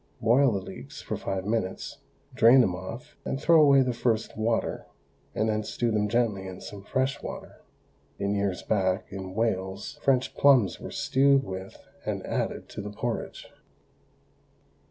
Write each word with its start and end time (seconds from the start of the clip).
Boil 0.19 0.51
the 0.53 0.61
leeks 0.61 0.99
for 0.99 1.15
five 1.15 1.45
minutes, 1.45 1.99
drain 2.33 2.61
them 2.61 2.73
off, 2.73 3.15
and 3.23 3.39
throw 3.39 3.61
away 3.61 3.83
the 3.83 3.93
first 3.93 4.35
water, 4.35 4.87
and 5.35 5.47
then 5.47 5.61
stew 5.63 5.91
them 5.91 6.09
gently 6.09 6.47
in 6.47 6.59
some 6.59 6.81
fresh 6.83 7.21
water. 7.21 7.61
In 8.17 8.33
years 8.33 8.63
back, 8.63 9.05
in 9.11 9.35
Wales, 9.35 9.99
French 10.01 10.33
plums 10.35 10.79
were 10.79 10.89
stewed 10.89 11.43
with 11.43 11.77
and 12.03 12.25
added 12.25 12.67
to 12.69 12.81
the 12.81 12.89
porridge. 12.89 13.47